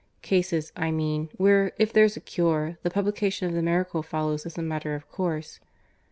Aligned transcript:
Cases, 0.23 0.71
I 0.75 0.89
mean, 0.89 1.29
where, 1.37 1.73
if 1.77 1.93
there's 1.93 2.17
a 2.17 2.21
cure, 2.21 2.79
the 2.81 2.89
publication 2.89 3.47
of 3.47 3.53
the 3.53 3.61
miracle 3.61 4.01
follows 4.01 4.47
as 4.47 4.57
a 4.57 4.63
matter 4.63 4.95
of 4.95 5.07
course. 5.11 5.59